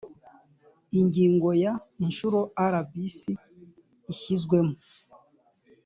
ingingo 0.99 1.49
ya 1.63 1.73
icyiciro 1.89 2.39
rbc 2.73 3.19
ishyizwemo 4.11 4.75